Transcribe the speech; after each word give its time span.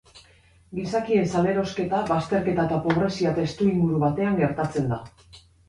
Gizakien 0.77 1.27
salerosketa 1.33 1.99
bazterketa 2.09 2.67
eta 2.71 2.81
pobrezia 2.87 3.37
testuinguru 3.43 4.03
batean 4.07 4.43
gertatzen 4.43 4.93
da. 4.97 5.03